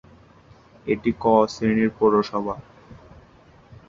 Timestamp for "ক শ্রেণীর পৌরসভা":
1.13-2.55